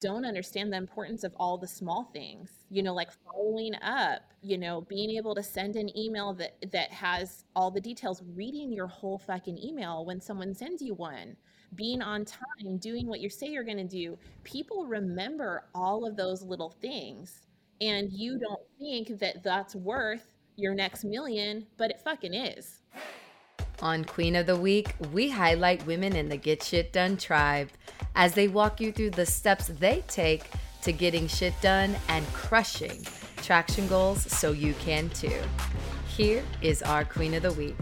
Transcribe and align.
don't 0.00 0.24
understand 0.24 0.72
the 0.72 0.76
importance 0.76 1.24
of 1.24 1.34
all 1.36 1.58
the 1.58 1.66
small 1.66 2.04
things 2.12 2.50
you 2.70 2.82
know 2.82 2.94
like 2.94 3.10
following 3.24 3.74
up 3.82 4.22
you 4.42 4.56
know 4.56 4.80
being 4.82 5.10
able 5.10 5.34
to 5.34 5.42
send 5.42 5.76
an 5.76 5.96
email 5.96 6.32
that 6.32 6.56
that 6.72 6.90
has 6.90 7.44
all 7.54 7.70
the 7.70 7.80
details 7.80 8.22
reading 8.34 8.72
your 8.72 8.86
whole 8.86 9.18
fucking 9.18 9.58
email 9.58 10.04
when 10.04 10.20
someone 10.20 10.54
sends 10.54 10.80
you 10.80 10.94
one 10.94 11.36
being 11.74 12.02
on 12.02 12.24
time 12.24 12.78
doing 12.78 13.06
what 13.06 13.20
you 13.20 13.28
say 13.28 13.46
you're 13.46 13.64
going 13.64 13.76
to 13.76 13.84
do. 13.84 14.18
People 14.44 14.86
remember 14.86 15.64
all 15.74 16.06
of 16.06 16.16
those 16.16 16.42
little 16.42 16.70
things 16.80 17.46
and 17.80 18.12
you 18.12 18.38
don't 18.38 18.60
think 18.78 19.18
that 19.20 19.42
that's 19.42 19.74
worth 19.74 20.34
your 20.56 20.74
next 20.74 21.04
million 21.04 21.66
but 21.78 21.90
it 21.90 22.00
fucking 22.00 22.34
is 22.34 22.82
on 23.82 24.04
Queen 24.04 24.36
of 24.36 24.46
the 24.46 24.56
Week, 24.56 24.94
we 25.12 25.30
highlight 25.30 25.86
women 25.86 26.14
in 26.14 26.28
the 26.28 26.36
Get 26.36 26.62
Shit 26.62 26.92
Done 26.92 27.16
tribe 27.16 27.70
as 28.14 28.34
they 28.34 28.48
walk 28.48 28.80
you 28.80 28.92
through 28.92 29.10
the 29.10 29.26
steps 29.26 29.68
they 29.68 30.04
take 30.08 30.50
to 30.82 30.92
getting 30.92 31.26
shit 31.28 31.54
done 31.60 31.94
and 32.08 32.26
crushing 32.32 33.04
traction 33.36 33.86
goals 33.88 34.22
so 34.22 34.52
you 34.52 34.74
can 34.74 35.08
too. 35.10 35.40
Here 36.08 36.42
is 36.62 36.82
our 36.82 37.04
Queen 37.04 37.34
of 37.34 37.42
the 37.42 37.52
Week. 37.52 37.76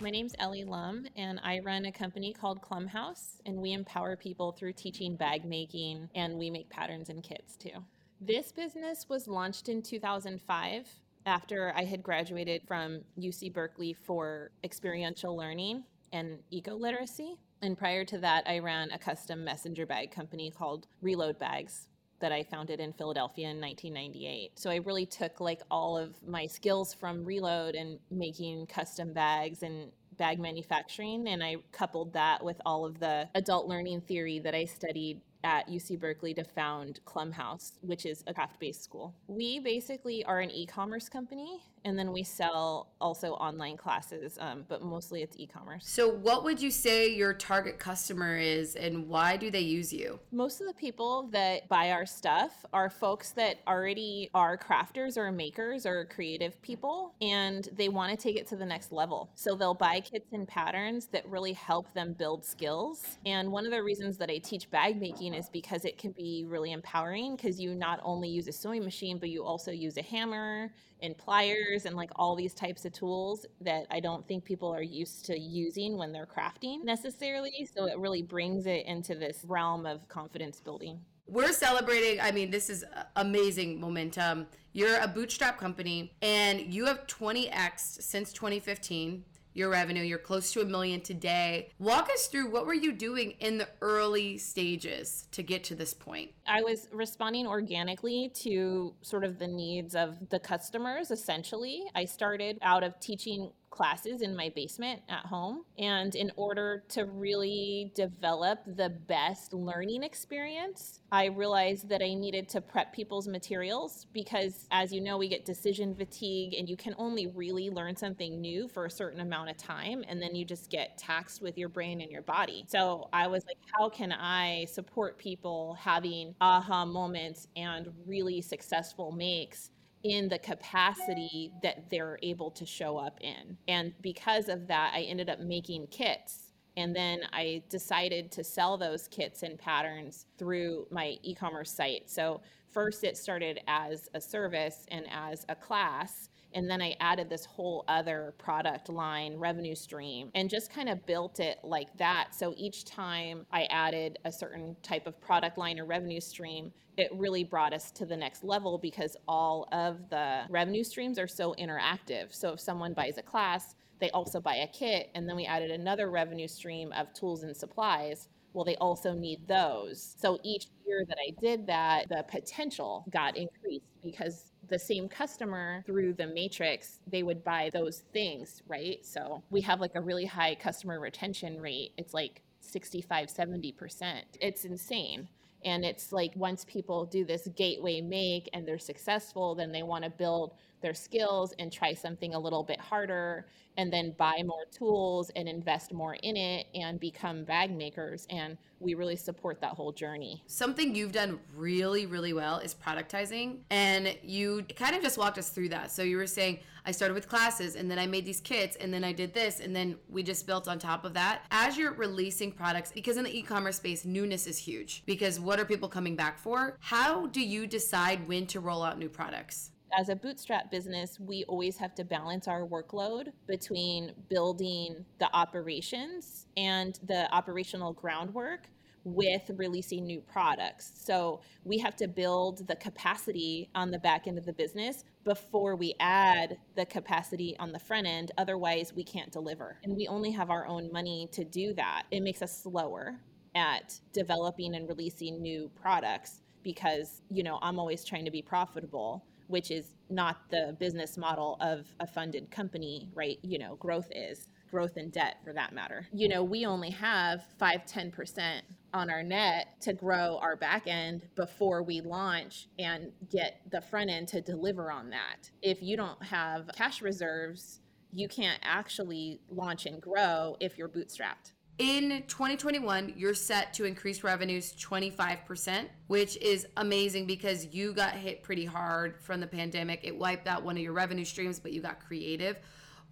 My 0.00 0.10
name's 0.10 0.34
Ellie 0.38 0.64
Lum, 0.64 1.06
and 1.16 1.40
I 1.44 1.60
run 1.60 1.84
a 1.84 1.92
company 1.92 2.32
called 2.32 2.60
Klum 2.60 2.88
House, 2.88 3.40
and 3.46 3.58
we 3.58 3.72
empower 3.72 4.16
people 4.16 4.52
through 4.52 4.72
teaching 4.72 5.14
bag 5.14 5.44
making, 5.44 6.08
and 6.14 6.38
we 6.38 6.50
make 6.50 6.68
patterns 6.68 7.08
and 7.08 7.22
kits 7.22 7.56
too. 7.56 7.84
This 8.20 8.50
business 8.50 9.06
was 9.08 9.28
launched 9.28 9.68
in 9.68 9.82
2005 9.82 10.88
after 11.26 11.72
I 11.76 11.84
had 11.84 12.02
graduated 12.02 12.62
from 12.66 13.02
UC 13.18 13.52
Berkeley 13.52 13.92
for 13.92 14.50
experiential 14.64 15.36
learning 15.36 15.84
and 16.12 16.38
eco 16.50 16.74
literacy. 16.74 17.36
And 17.62 17.78
prior 17.78 18.04
to 18.06 18.18
that, 18.18 18.44
I 18.46 18.58
ran 18.58 18.90
a 18.90 18.98
custom 18.98 19.44
messenger 19.44 19.86
bag 19.86 20.10
company 20.10 20.50
called 20.50 20.86
Reload 21.00 21.38
Bags 21.38 21.88
that 22.20 22.32
I 22.32 22.44
founded 22.44 22.80
in 22.80 22.92
Philadelphia 22.92 23.48
in 23.50 23.60
1998. 23.60 24.58
So 24.58 24.70
I 24.70 24.76
really 24.76 25.06
took 25.06 25.40
like 25.40 25.60
all 25.70 25.98
of 25.98 26.14
my 26.26 26.46
skills 26.46 26.94
from 26.94 27.24
Reload 27.24 27.74
and 27.74 27.98
making 28.10 28.66
custom 28.66 29.12
bags 29.12 29.62
and 29.62 29.90
bag 30.18 30.38
manufacturing 30.38 31.26
and 31.28 31.42
I 31.42 31.56
coupled 31.72 32.12
that 32.12 32.44
with 32.44 32.60
all 32.66 32.84
of 32.84 32.98
the 33.00 33.28
adult 33.34 33.66
learning 33.66 34.02
theory 34.02 34.38
that 34.40 34.54
I 34.54 34.66
studied 34.66 35.20
at 35.44 35.68
UC 35.68 35.98
Berkeley 35.98 36.34
to 36.34 36.44
found 36.44 37.00
Klum 37.04 37.32
House, 37.32 37.72
which 37.80 38.06
is 38.06 38.22
a 38.26 38.34
craft 38.34 38.58
based 38.60 38.82
school. 38.82 39.14
We 39.26 39.58
basically 39.58 40.24
are 40.24 40.40
an 40.40 40.50
e 40.50 40.66
commerce 40.66 41.08
company 41.08 41.62
and 41.84 41.98
then 41.98 42.12
we 42.12 42.22
sell 42.22 42.92
also 43.00 43.32
online 43.32 43.76
classes, 43.76 44.38
um, 44.40 44.64
but 44.68 44.82
mostly 44.82 45.22
it's 45.22 45.36
e 45.38 45.46
commerce. 45.46 45.86
So, 45.86 46.08
what 46.08 46.44
would 46.44 46.60
you 46.60 46.70
say 46.70 47.08
your 47.08 47.34
target 47.34 47.78
customer 47.78 48.38
is 48.38 48.76
and 48.76 49.08
why 49.08 49.36
do 49.36 49.50
they 49.50 49.60
use 49.60 49.92
you? 49.92 50.20
Most 50.30 50.60
of 50.60 50.66
the 50.66 50.74
people 50.74 51.28
that 51.32 51.68
buy 51.68 51.90
our 51.90 52.06
stuff 52.06 52.64
are 52.72 52.88
folks 52.88 53.30
that 53.32 53.58
already 53.66 54.30
are 54.34 54.56
crafters 54.56 55.16
or 55.16 55.30
makers 55.32 55.86
or 55.86 56.04
creative 56.06 56.60
people 56.62 57.14
and 57.20 57.68
they 57.76 57.88
want 57.88 58.10
to 58.10 58.16
take 58.16 58.36
it 58.36 58.46
to 58.48 58.56
the 58.56 58.66
next 58.66 58.92
level. 58.92 59.30
So, 59.34 59.54
they'll 59.54 59.74
buy 59.74 60.00
kits 60.00 60.32
and 60.32 60.46
patterns 60.46 61.06
that 61.06 61.28
really 61.28 61.52
help 61.52 61.92
them 61.94 62.12
build 62.12 62.44
skills. 62.44 63.18
And 63.26 63.50
one 63.50 63.64
of 63.64 63.72
the 63.72 63.82
reasons 63.82 64.16
that 64.18 64.30
I 64.30 64.38
teach 64.38 64.70
bag 64.70 65.00
making 65.00 65.34
is 65.34 65.48
because 65.48 65.84
it 65.84 65.98
can 65.98 66.12
be 66.12 66.44
really 66.46 66.72
empowering 66.72 67.36
because 67.36 67.60
you 67.60 67.74
not 67.74 68.00
only 68.02 68.28
use 68.28 68.48
a 68.48 68.52
sewing 68.52 68.84
machine, 68.84 69.18
but 69.18 69.30
you 69.30 69.44
also 69.44 69.70
use 69.70 69.96
a 69.96 70.02
hammer 70.02 70.70
and 71.02 71.18
pliers 71.18 71.71
and 71.84 71.96
like 71.96 72.10
all 72.16 72.36
these 72.36 72.54
types 72.54 72.84
of 72.84 72.92
tools 72.92 73.46
that 73.60 73.86
I 73.90 74.00
don't 74.00 74.26
think 74.26 74.44
people 74.44 74.72
are 74.72 74.82
used 74.82 75.24
to 75.26 75.38
using 75.38 75.96
when 75.96 76.12
they're 76.12 76.26
crafting 76.26 76.84
necessarily. 76.84 77.68
So 77.74 77.86
it 77.86 77.98
really 77.98 78.22
brings 78.22 78.66
it 78.66 78.86
into 78.86 79.14
this 79.14 79.44
realm 79.46 79.86
of 79.86 80.08
confidence 80.08 80.60
building. 80.60 81.00
We're 81.26 81.52
celebrating, 81.52 82.20
I 82.20 82.30
mean, 82.30 82.50
this 82.50 82.68
is 82.68 82.84
amazing 83.16 83.80
momentum. 83.80 84.46
You're 84.72 84.98
a 85.00 85.08
bootstrap 85.08 85.58
company 85.58 86.12
and 86.20 86.60
you 86.60 86.84
have 86.86 87.06
20x 87.06 88.02
since 88.02 88.32
2015 88.32 89.24
your 89.54 89.70
revenue. 89.70 90.02
You're 90.02 90.18
close 90.18 90.52
to 90.52 90.60
a 90.60 90.64
million 90.64 91.00
today. 91.00 91.70
Walk 91.78 92.08
us 92.12 92.26
through 92.26 92.50
what 92.50 92.66
were 92.66 92.74
you 92.74 92.92
doing 92.92 93.32
in 93.40 93.58
the 93.58 93.68
early 93.80 94.38
stages 94.38 95.26
to 95.32 95.42
get 95.42 95.64
to 95.64 95.74
this 95.74 95.94
point? 95.94 96.30
I 96.46 96.62
was 96.62 96.88
responding 96.92 97.46
organically 97.46 98.30
to 98.36 98.94
sort 99.02 99.24
of 99.24 99.38
the 99.38 99.48
needs 99.48 99.94
of 99.94 100.28
the 100.30 100.38
customers 100.38 101.10
essentially. 101.10 101.84
I 101.94 102.04
started 102.04 102.58
out 102.62 102.82
of 102.82 102.98
teaching 103.00 103.50
classes 103.72 104.20
in 104.20 104.36
my 104.36 104.52
basement 104.54 105.02
at 105.08 105.26
home. 105.26 105.64
And 105.78 106.14
in 106.14 106.30
order 106.36 106.84
to 106.90 107.06
really 107.06 107.90
develop 107.96 108.60
the 108.66 108.90
best 108.90 109.52
learning 109.52 110.04
experience, 110.04 111.00
I 111.10 111.26
realized 111.26 111.88
that 111.88 112.02
I 112.02 112.14
needed 112.14 112.48
to 112.50 112.60
prep 112.60 112.92
people's 112.92 113.26
materials 113.26 114.06
because, 114.12 114.68
as 114.70 114.92
you 114.92 115.00
know, 115.00 115.16
we 115.16 115.28
get 115.28 115.44
decision 115.44 115.94
fatigue 115.96 116.54
and 116.54 116.68
you 116.68 116.76
can 116.76 116.94
only 116.98 117.26
really 117.26 117.70
learn 117.70 117.96
something 117.96 118.40
new 118.40 118.68
for 118.68 118.84
a 118.84 118.90
certain 118.90 119.20
amount 119.20 119.50
of 119.50 119.56
time. 119.56 120.04
And 120.06 120.22
then 120.22 120.34
you 120.34 120.44
just 120.44 120.70
get 120.70 120.98
taxed 120.98 121.42
with 121.42 121.56
your 121.58 121.70
brain 121.70 122.02
and 122.02 122.10
your 122.10 122.22
body. 122.22 122.66
So 122.68 123.08
I 123.12 123.26
was 123.26 123.44
like, 123.46 123.58
how 123.78 123.88
can 123.88 124.12
I 124.12 124.66
support 124.66 125.18
people 125.18 125.76
having 125.80 126.34
aha 126.40 126.84
moments 126.84 127.48
and 127.56 127.88
really 128.06 128.42
successful 128.42 129.12
makes? 129.12 129.70
In 130.04 130.28
the 130.28 130.38
capacity 130.38 131.52
that 131.62 131.88
they're 131.90 132.18
able 132.22 132.50
to 132.50 132.66
show 132.66 132.96
up 132.96 133.18
in. 133.20 133.56
And 133.68 133.92
because 134.02 134.48
of 134.48 134.66
that, 134.68 134.92
I 134.94 135.02
ended 135.02 135.30
up 135.30 135.40
making 135.40 135.86
kits. 135.88 136.52
And 136.76 136.96
then 136.96 137.20
I 137.32 137.62
decided 137.68 138.32
to 138.32 138.44
sell 138.44 138.78
those 138.78 139.06
kits 139.06 139.42
and 139.42 139.58
patterns 139.58 140.26
through 140.38 140.86
my 140.90 141.18
e 141.22 141.34
commerce 141.34 141.70
site. 141.70 142.08
So, 142.10 142.40
first 142.70 143.04
it 143.04 143.18
started 143.18 143.60
as 143.66 144.08
a 144.14 144.20
service 144.20 144.86
and 144.88 145.04
as 145.10 145.44
a 145.50 145.54
class 145.54 146.30
and 146.54 146.68
then 146.68 146.80
I 146.82 146.96
added 147.00 147.28
this 147.28 147.44
whole 147.44 147.84
other 147.88 148.34
product 148.38 148.88
line 148.88 149.36
revenue 149.36 149.74
stream 149.74 150.30
and 150.34 150.48
just 150.48 150.72
kind 150.72 150.88
of 150.88 151.04
built 151.06 151.40
it 151.40 151.58
like 151.62 151.96
that. 151.98 152.34
So 152.34 152.54
each 152.56 152.84
time 152.84 153.46
I 153.52 153.64
added 153.64 154.18
a 154.24 154.32
certain 154.32 154.76
type 154.82 155.06
of 155.06 155.20
product 155.20 155.58
line 155.58 155.78
or 155.78 155.84
revenue 155.84 156.20
stream, 156.20 156.72
it 156.96 157.10
really 157.14 157.44
brought 157.44 157.72
us 157.72 157.90
to 157.92 158.06
the 158.06 158.16
next 158.16 158.44
level 158.44 158.78
because 158.78 159.16
all 159.26 159.68
of 159.72 160.08
the 160.10 160.42
revenue 160.50 160.84
streams 160.84 161.18
are 161.18 161.28
so 161.28 161.54
interactive. 161.58 162.34
So 162.34 162.52
if 162.52 162.60
someone 162.60 162.92
buys 162.92 163.18
a 163.18 163.22
class, 163.22 163.74
they 163.98 164.10
also 164.10 164.40
buy 164.40 164.56
a 164.56 164.66
kit, 164.66 165.10
and 165.14 165.28
then 165.28 165.36
we 165.36 165.46
added 165.46 165.70
another 165.70 166.10
revenue 166.10 166.48
stream 166.48 166.92
of 166.92 167.12
tools 167.14 167.44
and 167.44 167.56
supplies 167.56 168.28
well, 168.52 168.64
they 168.64 168.76
also 168.76 169.14
need 169.14 169.46
those. 169.48 170.14
So 170.18 170.38
each 170.42 170.66
year 170.86 171.04
that 171.08 171.16
I 171.18 171.32
did 171.40 171.66
that, 171.66 172.08
the 172.08 172.24
potential 172.28 173.04
got 173.10 173.36
increased 173.36 173.86
because 174.02 174.51
the 174.72 174.78
same 174.78 175.06
customer 175.06 175.84
through 175.86 176.14
the 176.14 176.26
matrix, 176.26 177.00
they 177.06 177.22
would 177.22 177.44
buy 177.44 177.70
those 177.74 178.04
things, 178.14 178.62
right? 178.66 179.04
So 179.04 179.42
we 179.50 179.60
have 179.60 179.80
like 179.80 179.94
a 179.94 180.00
really 180.00 180.24
high 180.24 180.54
customer 180.54 180.98
retention 180.98 181.60
rate. 181.60 181.92
It's 181.98 182.14
like 182.14 182.40
65, 182.60 183.28
70%. 183.28 184.22
It's 184.40 184.64
insane. 184.64 185.28
And 185.64 185.84
it's 185.84 186.10
like 186.10 186.32
once 186.36 186.64
people 186.64 187.04
do 187.04 187.24
this 187.24 187.48
gateway 187.54 188.00
make 188.00 188.48
and 188.54 188.66
they're 188.66 188.78
successful, 188.78 189.54
then 189.54 189.72
they 189.72 189.82
want 189.82 190.04
to 190.04 190.10
build 190.10 190.54
their 190.82 190.94
skills 190.94 191.54
and 191.58 191.72
try 191.72 191.94
something 191.94 192.34
a 192.34 192.38
little 192.38 192.62
bit 192.62 192.80
harder 192.80 193.46
and 193.76 193.92
then 193.92 194.14
buy 194.18 194.42
more 194.44 194.64
tools 194.70 195.30
and 195.36 195.48
invest 195.48 195.92
more 195.92 196.14
in 196.22 196.36
it 196.36 196.66
and 196.74 197.00
become 197.00 197.44
bag 197.44 197.74
makers 197.74 198.26
and 198.30 198.58
we 198.80 198.94
really 198.94 199.16
support 199.16 199.60
that 199.60 199.72
whole 199.72 199.92
journey. 199.92 200.42
Something 200.46 200.94
you've 200.94 201.12
done 201.12 201.38
really 201.54 202.06
really 202.06 202.32
well 202.32 202.58
is 202.58 202.74
productizing 202.74 203.58
and 203.70 204.16
you 204.22 204.64
kind 204.76 204.94
of 204.94 205.02
just 205.02 205.18
walked 205.18 205.38
us 205.38 205.50
through 205.50 205.70
that. 205.70 205.90
So 205.90 206.02
you 206.02 206.16
were 206.16 206.26
saying 206.26 206.58
I 206.84 206.90
started 206.90 207.14
with 207.14 207.28
classes 207.28 207.76
and 207.76 207.90
then 207.90 207.98
I 207.98 208.06
made 208.06 208.24
these 208.24 208.40
kits 208.40 208.76
and 208.76 208.92
then 208.92 209.04
I 209.04 209.12
did 209.12 209.32
this 209.32 209.60
and 209.60 209.74
then 209.74 209.96
we 210.08 210.22
just 210.22 210.46
built 210.46 210.66
on 210.68 210.78
top 210.78 211.04
of 211.04 211.14
that. 211.14 211.42
As 211.50 211.78
you're 211.78 211.92
releasing 211.92 212.52
products 212.52 212.92
because 212.92 213.16
in 213.16 213.24
the 213.24 213.36
e-commerce 213.36 213.76
space 213.76 214.04
newness 214.04 214.46
is 214.46 214.58
huge 214.58 215.02
because 215.06 215.38
what 215.38 215.60
are 215.60 215.64
people 215.64 215.88
coming 215.88 216.16
back 216.16 216.38
for? 216.38 216.76
How 216.80 217.26
do 217.26 217.40
you 217.40 217.66
decide 217.66 218.26
when 218.26 218.46
to 218.48 218.60
roll 218.60 218.82
out 218.82 218.98
new 218.98 219.08
products? 219.08 219.71
As 219.98 220.08
a 220.08 220.16
bootstrap 220.16 220.70
business, 220.70 221.18
we 221.20 221.44
always 221.44 221.76
have 221.76 221.94
to 221.96 222.04
balance 222.04 222.48
our 222.48 222.66
workload 222.66 223.28
between 223.46 224.12
building 224.28 225.04
the 225.18 225.34
operations 225.34 226.46
and 226.56 226.98
the 227.06 227.32
operational 227.32 227.92
groundwork 227.92 228.68
with 229.04 229.50
releasing 229.56 230.06
new 230.06 230.20
products. 230.20 230.92
So 230.94 231.40
we 231.64 231.78
have 231.78 231.96
to 231.96 232.06
build 232.06 232.66
the 232.68 232.76
capacity 232.76 233.68
on 233.74 233.90
the 233.90 233.98
back 233.98 234.26
end 234.26 234.38
of 234.38 234.46
the 234.46 234.52
business 234.52 235.04
before 235.24 235.76
we 235.76 235.94
add 235.98 236.58
the 236.76 236.86
capacity 236.86 237.56
on 237.58 237.72
the 237.72 237.78
front 237.78 238.06
end. 238.06 238.30
Otherwise, 238.38 238.92
we 238.94 239.04
can't 239.04 239.32
deliver. 239.32 239.78
And 239.82 239.96
we 239.96 240.06
only 240.06 240.30
have 240.30 240.50
our 240.50 240.66
own 240.66 240.92
money 240.92 241.28
to 241.32 241.44
do 241.44 241.74
that. 241.74 242.04
It 242.10 242.22
makes 242.22 242.42
us 242.42 242.62
slower 242.62 243.18
at 243.54 243.98
developing 244.12 244.74
and 244.74 244.88
releasing 244.88 245.42
new 245.42 245.70
products 245.74 246.42
because, 246.62 247.22
you 247.28 247.42
know, 247.42 247.58
I'm 247.60 247.78
always 247.78 248.04
trying 248.04 248.24
to 248.24 248.30
be 248.30 248.40
profitable 248.40 249.24
which 249.52 249.70
is 249.70 249.94
not 250.08 250.38
the 250.50 250.74
business 250.80 251.18
model 251.18 251.58
of 251.60 251.86
a 252.00 252.06
funded 252.06 252.50
company, 252.50 253.10
right? 253.14 253.38
You 253.42 253.58
know, 253.58 253.76
growth 253.76 254.08
is 254.10 254.48
growth 254.70 254.96
in 254.96 255.10
debt 255.10 255.36
for 255.44 255.52
that 255.52 255.74
matter. 255.74 256.08
You 256.14 256.28
know, 256.28 256.42
we 256.42 256.64
only 256.64 256.88
have 256.90 257.44
5 257.58 257.84
10% 257.84 258.62
on 258.94 259.10
our 259.10 259.22
net 259.22 259.80
to 259.82 259.92
grow 259.92 260.38
our 260.40 260.56
back 260.56 260.86
end 260.86 261.28
before 261.36 261.82
we 261.82 262.00
launch 262.00 262.68
and 262.78 263.12
get 263.30 263.60
the 263.70 263.82
front 263.82 264.08
end 264.08 264.28
to 264.28 264.40
deliver 264.40 264.90
on 264.90 265.10
that. 265.10 265.50
If 265.60 265.82
you 265.82 265.98
don't 265.98 266.22
have 266.24 266.70
cash 266.74 267.02
reserves, 267.02 267.80
you 268.12 268.28
can't 268.28 268.60
actually 268.62 269.40
launch 269.50 269.84
and 269.84 270.00
grow 270.00 270.56
if 270.60 270.78
you're 270.78 270.88
bootstrapped. 270.88 271.52
In 271.78 272.22
2021, 272.28 273.14
you're 273.16 273.32
set 273.32 273.72
to 273.74 273.84
increase 273.84 274.22
revenues 274.22 274.74
25%, 274.74 275.86
which 276.06 276.36
is 276.36 276.66
amazing 276.76 277.26
because 277.26 277.66
you 277.72 277.94
got 277.94 278.12
hit 278.12 278.42
pretty 278.42 278.66
hard 278.66 279.16
from 279.22 279.40
the 279.40 279.46
pandemic. 279.46 280.00
It 280.02 280.16
wiped 280.16 280.46
out 280.46 280.62
one 280.62 280.76
of 280.76 280.82
your 280.82 280.92
revenue 280.92 281.24
streams, 281.24 281.58
but 281.58 281.72
you 281.72 281.80
got 281.80 281.98
creative. 281.98 282.58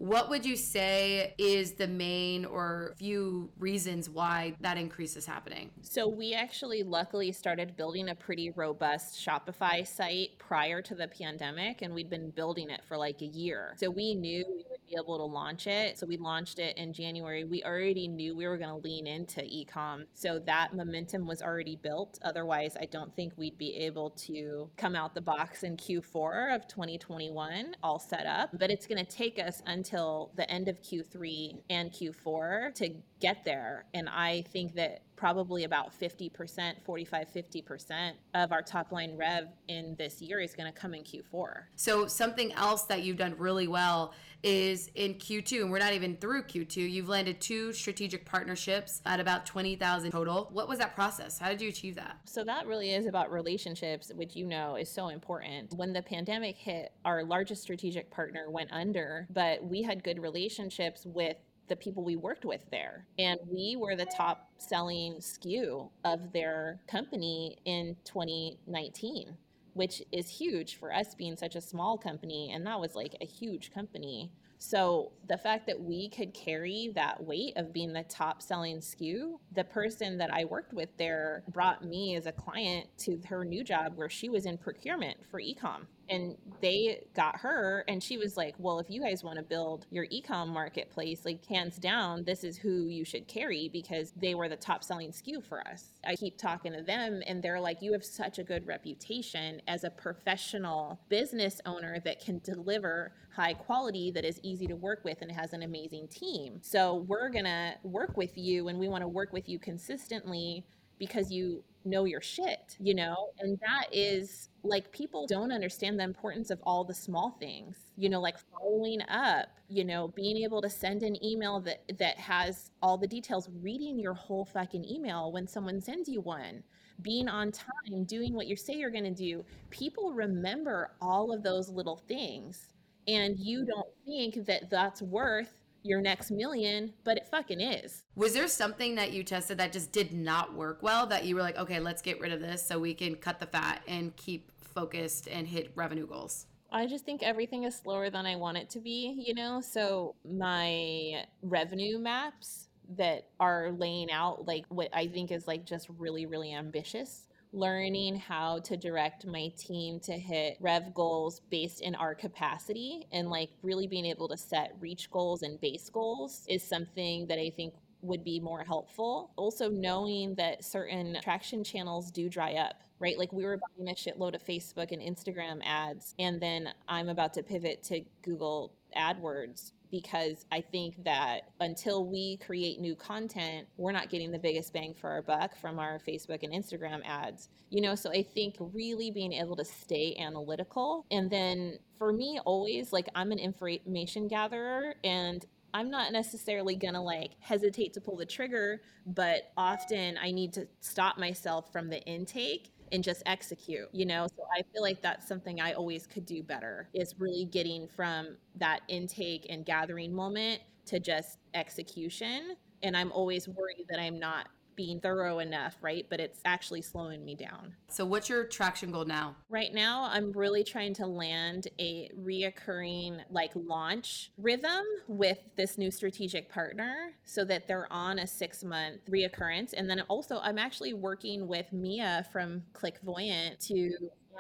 What 0.01 0.31
would 0.31 0.47
you 0.47 0.57
say 0.57 1.35
is 1.37 1.73
the 1.73 1.87
main 1.87 2.47
or 2.47 2.95
few 2.97 3.51
reasons 3.59 4.09
why 4.09 4.55
that 4.63 4.79
increase 4.79 5.15
is 5.15 5.27
happening? 5.27 5.73
So, 5.83 6.09
we 6.09 6.33
actually 6.33 6.83
luckily 6.83 7.33
started 7.33 7.77
building 7.77 8.09
a 8.09 8.15
pretty 8.15 8.49
robust 8.49 9.23
Shopify 9.23 9.87
site 9.87 10.39
prior 10.39 10.81
to 10.81 10.95
the 10.95 11.07
pandemic, 11.07 11.83
and 11.83 11.93
we'd 11.93 12.09
been 12.09 12.31
building 12.31 12.71
it 12.71 12.81
for 12.89 12.97
like 12.97 13.21
a 13.21 13.27
year. 13.27 13.75
So, 13.77 13.91
we 13.91 14.15
knew 14.15 14.43
we 14.49 14.65
would 14.71 14.81
be 14.89 14.97
able 14.99 15.19
to 15.19 15.25
launch 15.25 15.67
it. 15.67 15.99
So, 15.99 16.07
we 16.07 16.17
launched 16.17 16.61
it 16.61 16.79
in 16.79 16.95
January. 16.95 17.45
We 17.45 17.63
already 17.63 18.09
knew 18.09 18.35
we 18.35 18.47
were 18.47 18.57
going 18.57 18.71
to 18.71 18.77
lean 18.77 19.07
into 19.07 19.43
ecom. 19.43 20.07
So, 20.15 20.39
that 20.47 20.75
momentum 20.75 21.27
was 21.27 21.43
already 21.43 21.77
built. 21.77 22.19
Otherwise, 22.23 22.75
I 22.81 22.87
don't 22.87 23.15
think 23.15 23.35
we'd 23.37 23.59
be 23.59 23.77
able 23.77 24.13
to 24.13 24.71
come 24.79 24.97
out 24.97 25.15
the 25.15 25.21
box 25.21 25.63
in 25.63 25.77
Q4 25.77 26.57
of 26.57 26.67
2021 26.69 27.77
all 27.83 27.99
set 27.99 28.25
up. 28.25 28.49
But 28.59 28.71
it's 28.71 28.87
going 28.87 29.05
to 29.05 29.05
take 29.05 29.39
us 29.39 29.63
until 29.67 29.90
until 29.91 30.31
the 30.37 30.49
end 30.51 30.69
of 30.69 30.81
Q3 30.83 31.63
and 31.69 31.91
Q4 31.91 32.75
to 32.77 32.91
get 33.21 33.45
there. 33.45 33.85
And 33.93 34.09
I 34.09 34.43
think 34.53 34.75
that 34.75 35.03
probably 35.21 35.65
about 35.65 35.93
50%, 36.01 36.83
45, 36.83 37.29
50% 37.29 38.13
of 38.33 38.53
our 38.53 38.63
top 38.63 38.91
line 38.91 39.15
rev 39.19 39.49
in 39.69 39.95
this 39.99 40.23
year 40.23 40.41
is 40.41 40.55
going 40.55 40.73
to 40.73 40.77
come 40.77 40.95
in 40.95 41.03
Q4. 41.03 41.65
So, 41.77 42.07
something 42.07 42.55
else 42.55 42.85
that 42.85 43.03
you've 43.03 43.19
done 43.19 43.35
really 43.37 43.69
well 43.69 44.15
is 44.43 44.91
in 44.95 45.17
Q2, 45.17 45.61
and 45.61 45.71
we're 45.71 45.79
not 45.79 45.93
even 45.93 46.17
through 46.17 46.45
Q2, 46.45 46.91
you've 46.91 47.11
landed 47.11 47.39
two 47.39 47.75
strategic 47.75 48.25
partnerships 48.25 49.03
at 49.05 49.21
about 49.21 49.45
20,000 49.45 50.11
total. 50.11 50.49
What 50.55 50.67
was 50.67 50.79
that 50.79 50.95
process? 50.95 51.39
How 51.39 51.51
did 51.51 51.61
you 51.61 51.69
achieve 51.69 51.97
that? 51.97 52.17
So, 52.25 52.43
that 52.45 52.67
really 52.67 52.95
is 52.95 53.05
about 53.05 53.31
relationships, 53.31 54.11
which 54.15 54.35
you 54.35 54.47
know 54.47 54.77
is 54.77 54.91
so 54.91 55.09
important. 55.09 55.75
When 55.75 55.93
the 55.93 56.01
pandemic 56.01 56.57
hit, 56.57 56.93
our 57.05 57.23
largest 57.25 57.61
strategic 57.61 58.11
partner 58.11 58.51
went 58.51 58.73
under, 58.73 59.27
but 59.29 59.63
we 59.63 59.83
had 59.83 60.03
good 60.03 60.19
relationships 60.19 61.05
with 61.05 61.37
the 61.71 61.77
people 61.77 62.05
we 62.05 62.17
worked 62.17 62.45
with 62.45 62.69
there. 62.71 63.07
And 63.19 63.41
we 63.51 63.77
were 63.79 63.97
the 63.97 64.05
top 64.05 64.51
selling 64.59 65.15
SKU 65.15 65.89
of 66.05 66.33
their 66.33 66.81
company 66.87 67.57
in 67.65 67.97
2019, 68.05 69.37
which 69.73 70.03
is 70.13 70.29
huge 70.29 70.77
for 70.77 70.93
us 70.93 71.15
being 71.15 71.37
such 71.37 71.55
a 71.55 71.61
small 71.63 71.97
company. 71.97 72.51
And 72.53 72.67
that 72.67 72.79
was 72.79 72.95
like 72.95 73.15
a 73.23 73.25
huge 73.27 73.73
company. 73.73 74.33
So 74.59 75.13
the 75.27 75.39
fact 75.39 75.67
that 75.69 75.81
we 75.81 76.11
could 76.11 76.35
carry 76.35 76.93
that 76.95 77.25
weight 77.25 77.57
of 77.57 77.73
being 77.73 77.95
the 77.95 78.03
top 78.03 78.43
selling 78.43 78.81
SKU, 78.81 79.39
the 79.55 79.65
person 79.65 80.19
that 80.19 80.35
I 80.35 80.45
worked 80.45 80.75
with 80.75 80.91
there 80.99 81.45
brought 81.49 81.83
me 81.83 82.15
as 82.17 82.27
a 82.27 82.33
client 82.33 82.87
to 82.99 83.19
her 83.27 83.43
new 83.43 83.65
job 83.65 83.93
where 83.97 84.11
she 84.11 84.29
was 84.29 84.45
in 84.45 84.59
procurement 84.59 85.17
for 85.31 85.41
ecom 85.41 85.87
and 86.11 86.37
they 86.61 87.03
got 87.15 87.37
her 87.37 87.85
and 87.89 88.03
she 88.03 88.19
was 88.19 88.37
like 88.37 88.55
well 88.59 88.79
if 88.79 88.91
you 88.91 89.01
guys 89.01 89.25
want 89.25 89.37
to 89.37 89.43
build 89.43 89.87
your 89.91 90.07
ecom 90.07 90.49
marketplace 90.49 91.25
like 91.25 91.45
hands 91.47 91.77
down 91.77 92.25
this 92.25 92.45
is 92.45 92.57
who 92.57 92.89
you 92.89 93.05
should 93.05 93.27
carry 93.29 93.69
because 93.69 94.13
they 94.21 94.35
were 94.35 94.49
the 94.49 94.57
top 94.57 94.85
selling 94.85 95.11
SKU 95.11 95.45
for 95.45 95.67
us. 95.67 95.93
I 96.05 96.17
keep 96.17 96.37
talking 96.37 96.73
to 96.73 96.83
them 96.83 97.23
and 97.27 97.43
they're 97.43 97.61
like 97.61 97.81
you 97.81 97.93
have 97.93 98.05
such 98.05 98.39
a 98.39 98.45
good 98.45 98.67
reputation 98.67 99.63
as 99.69 99.85
a 99.85 99.91
professional 99.91 101.01
business 101.09 101.61
owner 101.67 102.01
that 102.05 102.21
can 102.25 102.41
deliver 102.45 103.13
high 103.35 103.55
quality 103.55 104.11
that 104.11 104.25
is 104.25 104.41
easy 104.43 104.67
to 104.67 104.77
work 104.77 105.05
with 105.05 105.23
and 105.23 105.31
has 105.31 105.53
an 105.53 105.63
amazing 105.63 106.09
team. 106.09 106.59
So 106.63 107.07
we're 107.07 107.31
to 107.31 107.75
work 107.85 108.17
with 108.17 108.37
you 108.37 108.69
and 108.69 108.79
we 108.79 108.89
want 108.89 109.03
to 109.03 109.09
work 109.09 109.33
with 109.33 109.49
you 109.49 109.59
consistently 109.59 110.65
because 111.01 111.33
you 111.33 111.65
know 111.85 112.05
your 112.05 112.21
shit, 112.21 112.77
you 112.79 112.95
know? 112.95 113.31
And 113.41 113.59
that 113.61 113.87
is 113.93 114.51
like 114.63 114.93
people 114.93 115.27
don't 115.27 115.51
understand 115.51 115.99
the 115.99 116.05
importance 116.05 116.51
of 116.51 116.61
all 116.63 116.85
the 116.85 116.95
small 116.95 117.37
things, 117.41 117.77
you 117.97 118.09
know, 118.09 118.21
like 118.21 118.37
following 118.53 119.01
up, 119.09 119.49
you 119.69 119.85
know, 119.85 120.09
being 120.09 120.37
able 120.37 120.63
to 120.63 120.71
send 120.71 121.03
an 121.03 121.23
email 121.25 121.59
that 121.61 121.83
that 121.99 122.19
has 122.19 122.71
all 122.83 122.99
the 122.99 123.09
details, 123.09 123.49
reading 123.63 123.99
your 123.99 124.15
whole 124.15 124.45
fucking 124.45 124.85
email 124.85 125.33
when 125.33 125.49
someone 125.49 125.81
sends 125.81 126.09
you 126.09 126.21
one, 126.21 126.63
being 127.03 127.29
on 127.29 127.51
time, 127.51 128.05
doing 128.05 128.35
what 128.35 128.47
you 128.47 128.55
say 128.55 128.75
you're 128.75 128.91
going 128.91 129.03
to 129.05 129.11
do. 129.11 129.45
People 129.71 130.13
remember 130.13 130.93
all 131.01 131.33
of 131.33 131.43
those 131.43 131.71
little 131.71 131.97
things. 131.97 132.69
And 133.09 133.39
you 133.39 133.65
don't 133.65 133.89
think 134.05 134.47
that 134.47 134.71
that's 134.71 135.03
worth 135.03 135.60
your 135.83 136.01
next 136.01 136.31
million, 136.31 136.93
but 137.05 137.17
it 137.17 137.29
fucking 137.29 137.61
is. 137.61 138.05
Was 138.15 138.35
there 138.35 138.49
something 138.49 138.95
that 138.97 139.13
you 139.13 139.23
tested 139.23 139.59
that 139.59 139.73
just 139.73 139.93
did 139.93 140.13
not 140.13 140.55
work 140.55 140.83
well 140.83 141.07
that 141.07 141.25
you 141.25 141.35
were 141.35 141.43
like, 141.43 141.57
okay, 141.57 141.81
let's 141.81 142.03
get 142.03 142.21
rid 142.21 142.33
of 142.33 142.41
this 142.41 142.67
so 142.67 142.79
we 142.79 142.95
can 142.95 143.17
cut 143.17 143.41
the 143.41 143.47
fat 143.47 143.83
and 143.89 144.15
keep 144.17 144.51
focused 144.61 145.29
and 145.29 145.47
hit 145.47 145.73
revenue 145.75 146.07
goals? 146.07 146.47
I 146.73 146.87
just 146.87 147.05
think 147.05 147.23
everything 147.23 147.65
is 147.65 147.77
slower 147.77 148.11
than 148.11 148.27
I 148.27 148.37
want 148.37 148.59
it 148.59 148.71
to 148.71 148.81
be, 148.81 149.23
you 149.27 149.35
know? 149.35 149.61
So 149.61 150.15
my 150.25 151.25
revenue 151.43 151.99
maps 151.99 152.69
that 152.97 153.29
are 153.39 153.71
laying 153.71 154.11
out 154.11 154.47
like 154.47 154.65
what 154.69 154.89
I 154.93 155.07
think 155.07 155.31
is 155.31 155.47
like 155.47 155.65
just 155.65 155.89
really, 155.99 156.27
really 156.27 156.53
ambitious 156.53 157.27
learning 157.53 158.17
how 158.17 158.61
to 158.61 158.77
direct 158.77 159.27
my 159.27 159.49
team 159.57 159.99
to 160.01 160.13
hit 160.13 160.57
rev 160.61 160.95
goals 160.95 161.41
based 161.51 161.81
in 161.81 161.95
our 161.97 162.15
capacity 162.15 163.07
and 163.13 163.29
like 163.29 163.51
really 163.63 163.87
being 163.87 164.07
able 164.07 164.29
to 164.29 164.37
set 164.37 164.75
reach 164.81 165.11
goals 165.11 165.43
and 165.43 165.61
base 165.61 165.91
goals 165.91 166.45
is 166.49 166.63
something 166.63 167.27
that 167.27 167.39
I 167.39 167.51
think 167.51 167.75
would 168.03 168.25
be 168.25 168.41
more 168.41 168.65
helpful. 168.65 169.31
Also, 169.37 169.69
knowing 169.69 170.35
that 170.37 170.65
certain 170.65 171.19
traction 171.23 171.63
channels 171.63 172.11
do 172.11 172.29
dry 172.29 172.55
up, 172.55 172.81
right? 172.99 173.19
Like 173.19 173.33
we 173.33 173.45
were 173.45 173.59
buying 173.77 173.91
a 173.91 173.95
shitload 173.95 174.35
of 174.35 174.45
Facebook 174.45 174.93
and 174.93 175.03
Instagram 175.03 175.61
ads, 175.65 176.15
and 176.19 176.41
then 176.41 176.71
I'm 176.89 177.09
about 177.09 177.35
to 177.35 177.43
pivot 177.43 177.83
to 177.85 178.03
Google 178.23 178.73
AdWords 178.97 179.73
because 179.91 180.47
I 180.53 180.61
think 180.61 181.05
that 181.05 181.51
until 181.61 182.07
we 182.07 182.37
create 182.39 182.81
new 182.81 182.95
content, 182.95 183.67
we're 183.77 183.93
not 183.93 184.11
getting 184.11 184.31
the 184.31 184.39
biggest 184.39 184.73
bang 184.73 184.95
for 184.95 185.11
our 185.11 185.23
buck 185.23 185.57
from 185.57 185.79
our 185.79 185.99
Facebook 185.99 186.43
and 186.43 186.53
Instagram 186.53 187.01
ads. 187.05 187.49
You 187.71 187.81
know, 187.81 187.95
so 187.95 188.11
I 188.11 188.23
think 188.23 188.57
really 188.59 189.11
being 189.11 189.33
able 189.33 189.57
to 189.57 189.65
stay 189.65 190.17
analytical 190.19 191.07
and 191.11 191.31
then 191.31 191.79
for 191.99 192.13
me 192.13 192.41
always 192.45 192.93
like 192.93 193.09
I'm 193.15 193.33
an 193.33 193.39
information 193.39 194.29
gatherer 194.29 194.95
and 195.05 195.45
I'm 195.73 195.91
not 195.91 196.13
necessarily 196.13 196.75
going 196.75 196.95
to 196.95 197.01
like 197.01 197.33
hesitate 197.41 197.93
to 197.95 198.01
pull 198.01 198.17
the 198.17 198.27
trigger, 198.27 198.83
but 199.07 199.53
often 199.57 200.19
I 200.21 200.33
need 200.33 200.53
to 200.55 200.67
stop 200.81 201.19
myself 201.19 201.71
from 201.73 201.89
the 201.89 202.03
intake 202.03 202.73
and 202.93 203.03
just 203.05 203.23
execute, 203.27 203.89
you 203.93 204.05
know? 204.05 204.27
So 204.37 204.45
I 204.57 204.63
feel 204.73 204.83
like 204.83 205.03
that's 205.03 205.27
something 205.27 205.61
I 205.61 205.73
always 205.73 206.07
could 206.07 206.27
do 206.27 206.43
better 206.43 206.89
is 206.93 207.15
really 207.19 207.45
getting 207.45 207.89
from 207.89 208.37
that 208.57 208.81
intake 208.89 209.47
and 209.49 209.65
gathering 209.65 210.13
moment 210.15 210.61
to 210.87 211.01
just 211.01 211.39
execution. 211.55 212.57
And 212.83 212.97
I'm 212.97 213.13
always 213.13 213.49
worried 213.49 213.87
that 213.91 214.01
I'm 214.01 214.19
not 214.19 214.49
being 214.77 215.01
thorough 215.01 215.39
enough, 215.39 215.77
right? 215.81 216.07
But 216.09 216.21
it's 216.21 216.41
actually 216.45 216.83
slowing 216.83 217.25
me 217.25 217.35
down. 217.35 217.75
So, 217.89 218.05
what's 218.05 218.29
your 218.29 218.45
traction 218.45 218.93
goal 218.93 219.05
now? 219.05 219.37
Right 219.49 219.73
now, 219.73 220.09
I'm 220.11 220.33
really 220.33 220.65
trying 220.65 220.95
to 220.95 221.07
land 221.07 221.69
a 221.79 222.11
reoccurring 222.19 223.21
like 223.31 223.53
launch 223.55 224.31
rhythm 224.39 224.85
with 225.09 225.39
this 225.57 225.79
new 225.79 225.91
strategic 225.91 226.51
partner 226.51 227.13
so 227.25 227.45
that 227.45 227.69
they're 227.69 227.93
on 227.93 228.19
a 228.19 228.27
six 228.27 228.65
month 228.65 229.01
reoccurrence. 229.11 229.73
And 229.77 229.89
then 229.89 230.01
also, 230.03 230.39
I'm 230.43 230.59
actually 230.59 230.95
working 230.95 231.47
with 231.47 231.73
Mia 231.73 232.27
from 232.33 232.63
Clikvoyant 232.75 233.59
to 233.69 233.91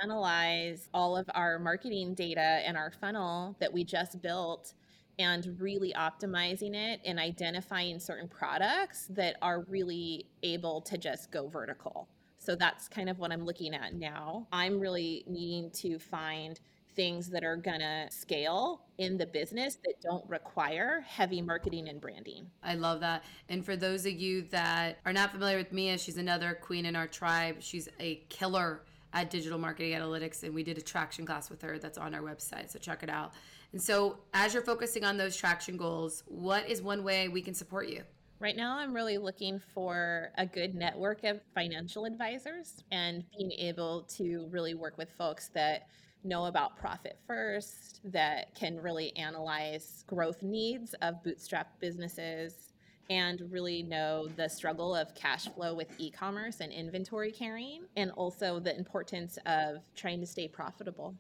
analyze 0.03 0.89
all 0.95 1.17
of 1.17 1.29
our 1.35 1.59
marketing 1.59 2.15
data 2.15 2.41
and 2.41 2.77
our 2.77 2.91
funnel 2.91 3.57
that 3.61 3.73
we 3.73 3.85
just 3.85 4.23
built 4.23 4.73
and 5.19 5.57
really 5.59 5.93
optimizing 5.93 6.75
it 6.75 7.01
and 7.05 7.19
identifying 7.19 7.99
certain 7.99 8.29
products 8.29 9.07
that 9.11 9.37
are 9.43 9.63
really 9.69 10.27
able 10.43 10.81
to 10.83 10.97
just 10.97 11.31
go 11.31 11.49
vertical. 11.49 12.09
So 12.39 12.57
that's 12.57 12.89
kind 12.89 13.11
of 13.11 13.19
what 13.19 13.33
I'm 13.33 13.45
looking 13.45 13.75
at 13.75 13.95
now. 13.95 14.47
I'm 14.51 14.81
really 14.81 15.25
needing 15.27 15.71
to 15.73 15.99
find 15.99 16.59
things 16.97 17.29
that 17.31 17.45
are 17.45 17.57
gonna 17.57 18.11
scale 18.11 18.83
in 18.99 19.17
the 19.17 19.27
business 19.27 19.77
that 19.85 19.95
don't 20.03 20.29
require 20.29 21.03
heavy 21.07 21.41
marketing 21.41 21.89
and 21.89 22.01
branding. 22.01 22.47
I 22.63 22.75
love 22.75 23.01
that. 23.01 23.25
And 23.49 23.65
for 23.65 23.77
those 23.77 24.07
of 24.07 24.13
you 24.13 24.43
that 24.51 24.99
are 25.05 25.13
not 25.13 25.31
familiar 25.31 25.57
with 25.57 25.73
Mia, 25.73 25.99
she's 25.99 26.17
another 26.17 26.55
queen 26.55 26.87
in 26.87 26.97
our 26.97 27.07
tribe. 27.07 27.57
She's 27.61 27.89
a 28.01 28.17
killer 28.29 28.83
at 29.13 29.31
Digital 29.31 29.59
Marketing 29.59 29.93
Analytics, 29.93 30.43
and 30.43 30.55
we 30.55 30.63
did 30.63 30.79
a 30.79 30.83
traction 30.83 31.27
class 31.27 31.51
with 31.51 31.63
her 31.63 31.79
that's 31.79 31.99
on 31.99 32.15
our 32.15 32.23
website. 32.23 32.71
So 32.71 32.79
check 32.79 33.03
it 33.03 33.11
out. 33.11 33.33
And 33.73 33.81
so, 33.81 34.19
as 34.35 34.53
you're 34.53 34.65
focusing 34.65 35.05
on 35.05 35.17
those 35.17 35.37
traction 35.37 35.77
goals, 35.77 36.25
what 36.27 36.69
is 36.69 36.83
one 36.83 37.05
way 37.05 37.29
we 37.29 37.43
can 37.43 37.55
support 37.55 37.89
you? 37.89 38.03
Right 38.41 38.57
now, 38.57 38.79
I'm 38.79 38.95
really 38.95 39.19
looking 39.19 39.61
for 39.75 40.31
a 40.39 40.47
good 40.47 40.75
network 40.75 41.25
of 41.25 41.41
financial 41.55 42.05
advisors 42.07 42.83
and 42.91 43.23
being 43.37 43.53
able 43.53 44.03
to 44.17 44.49
really 44.51 44.75
work 44.75 44.97
with 44.97 45.11
folks 45.19 45.51
that 45.55 45.89
know 46.25 46.47
about 46.47 46.77
profit 46.77 47.19
first, 47.27 48.01
that 48.05 48.55
can 48.55 48.81
really 48.81 49.15
analyze 49.17 50.05
growth 50.07 50.43
needs 50.43 50.95
of 51.03 51.23
bootstrap 51.23 51.79
businesses, 51.81 52.70
and 53.11 53.43
really 53.51 53.83
know 53.83 54.29
the 54.37 54.49
struggle 54.49 54.95
of 54.95 55.15
cash 55.15 55.47
flow 55.49 55.75
with 55.75 55.89
e 55.99 56.11
commerce 56.11 56.61
and 56.61 56.73
inventory 56.73 57.33
carrying, 57.33 57.83
and 57.97 58.11
also 58.13 58.61
the 58.61 58.75
importance 58.75 59.39
of 59.45 59.83
trying 59.95 60.21
to 60.21 60.27
stay 60.27 60.49
profitable. 60.49 61.15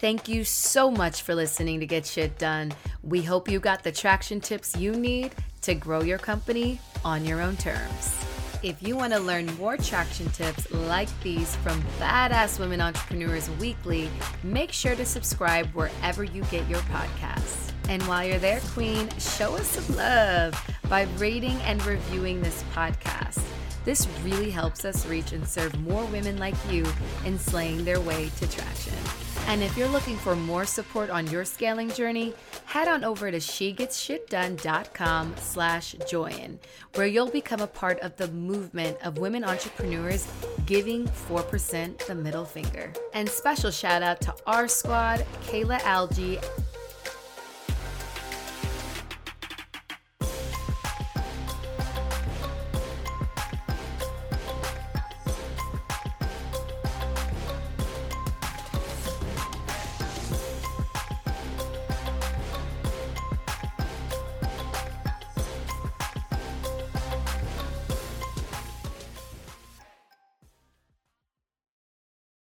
Thank 0.00 0.28
you 0.28 0.42
so 0.44 0.90
much 0.90 1.22
for 1.22 1.34
listening 1.34 1.80
to 1.80 1.86
Get 1.86 2.04
Shit 2.04 2.38
Done. 2.38 2.72
We 3.02 3.22
hope 3.22 3.48
you 3.48 3.60
got 3.60 3.84
the 3.84 3.92
traction 3.92 4.40
tips 4.40 4.76
you 4.76 4.92
need 4.92 5.34
to 5.62 5.74
grow 5.74 6.02
your 6.02 6.18
company 6.18 6.80
on 7.04 7.24
your 7.24 7.40
own 7.40 7.56
terms. 7.56 8.24
If 8.62 8.82
you 8.82 8.96
want 8.96 9.12
to 9.12 9.18
learn 9.18 9.46
more 9.56 9.76
traction 9.76 10.28
tips 10.30 10.70
like 10.72 11.08
these 11.22 11.54
from 11.56 11.82
badass 12.00 12.58
women 12.58 12.80
entrepreneurs 12.80 13.48
weekly, 13.60 14.10
make 14.42 14.72
sure 14.72 14.94
to 14.96 15.04
subscribe 15.04 15.66
wherever 15.68 16.24
you 16.24 16.42
get 16.44 16.68
your 16.68 16.80
podcasts. 16.80 17.63
And 17.88 18.02
while 18.04 18.24
you're 18.24 18.38
there, 18.38 18.60
Queen, 18.72 19.08
show 19.18 19.54
us 19.54 19.68
some 19.68 19.96
love 19.96 20.54
by 20.88 21.02
rating 21.18 21.56
and 21.62 21.84
reviewing 21.84 22.40
this 22.40 22.64
podcast. 22.74 23.42
This 23.84 24.08
really 24.22 24.50
helps 24.50 24.84
us 24.86 25.06
reach 25.06 25.32
and 25.32 25.46
serve 25.46 25.78
more 25.80 26.04
women 26.06 26.38
like 26.38 26.54
you 26.70 26.86
in 27.26 27.38
slaying 27.38 27.84
their 27.84 28.00
way 28.00 28.30
to 28.38 28.48
traction. 28.48 28.94
And 29.46 29.62
if 29.62 29.76
you're 29.76 29.88
looking 29.88 30.16
for 30.16 30.34
more 30.34 30.64
support 30.64 31.10
on 31.10 31.26
your 31.26 31.44
scaling 31.44 31.90
journey, 31.90 32.32
head 32.64 32.88
on 32.88 33.04
over 33.04 33.30
to 33.30 33.36
shegetshitdone.com 33.36 35.34
slash 35.36 35.94
join, 36.08 36.58
where 36.94 37.06
you'll 37.06 37.28
become 37.28 37.60
a 37.60 37.66
part 37.66 38.00
of 38.00 38.16
the 38.16 38.28
movement 38.28 38.96
of 39.04 39.18
women 39.18 39.44
entrepreneurs 39.44 40.26
giving 40.64 41.06
4% 41.06 42.06
the 42.06 42.14
middle 42.14 42.46
finger. 42.46 42.90
And 43.12 43.28
special 43.28 43.70
shout 43.70 44.02
out 44.02 44.22
to 44.22 44.34
our 44.46 44.66
squad, 44.66 45.26
Kayla 45.42 45.80
Algie, 45.82 46.38